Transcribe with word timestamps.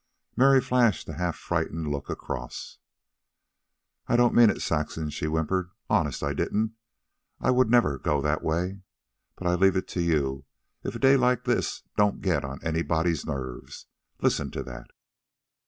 Mary 0.35 0.59
flashed 0.59 1.07
a 1.09 1.13
half 1.13 1.35
frightened 1.35 1.91
look 1.91 2.09
across. 2.09 2.79
"I 4.07 4.15
didn't 4.15 4.33
mean 4.33 4.49
it, 4.49 4.59
Saxon," 4.63 5.11
she 5.11 5.27
whimpered. 5.27 5.69
"Honest, 5.91 6.23
I 6.23 6.33
didn't. 6.33 6.71
I 7.39 7.51
wouldn't 7.51 7.71
never 7.71 7.99
go 7.99 8.19
that 8.19 8.41
way. 8.43 8.81
But 9.35 9.45
I 9.45 9.53
leave 9.53 9.75
it 9.77 9.87
to 9.89 10.01
you, 10.01 10.45
if 10.83 10.95
a 10.95 10.99
day 10.99 11.17
like 11.17 11.43
this 11.43 11.83
don't 11.97 12.19
get 12.19 12.43
on 12.43 12.59
anybody's 12.63 13.27
nerves. 13.27 13.85
Listen 14.19 14.49
to 14.49 14.63
that!" 14.63 14.89